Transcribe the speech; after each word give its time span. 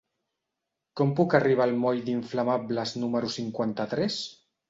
Com 1.01 1.11
puc 1.19 1.35
arribar 1.39 1.67
al 1.67 1.75
moll 1.83 2.01
d'Inflamables 2.09 2.97
número 3.03 3.31
cinquanta-tres? 3.37 4.19